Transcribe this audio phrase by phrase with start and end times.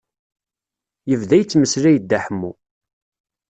[1.09, 2.51] Yebda yettmeslay Dda Ḥemmu.